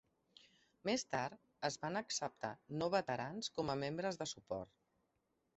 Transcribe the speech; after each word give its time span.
Més 0.89 1.03
tard, 1.15 1.37
es 1.69 1.77
van 1.83 2.01
acceptar 2.01 2.51
no 2.79 2.89
veterans 2.97 3.53
com 3.59 3.73
a 3.75 3.79
membres 3.87 4.21
de 4.23 4.31
suport. 4.37 4.77